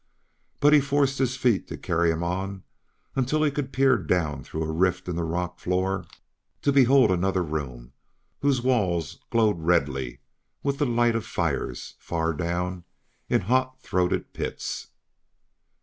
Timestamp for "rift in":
4.71-5.15